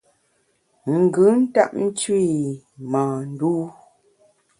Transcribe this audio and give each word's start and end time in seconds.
Ngùn 0.99 1.33
ntap 1.49 1.71
ntu’w 1.85 2.15
i 2.29 2.31
mâ 2.91 3.03
ndû. 3.31 3.53